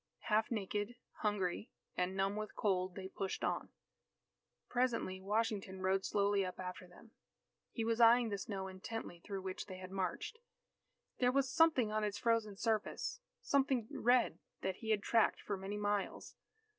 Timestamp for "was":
7.85-8.01, 11.31-11.53